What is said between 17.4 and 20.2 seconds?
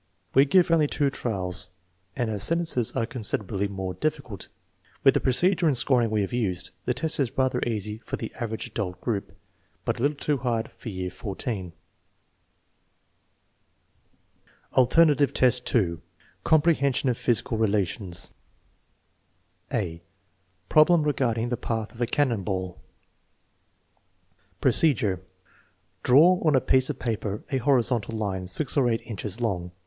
relations (a)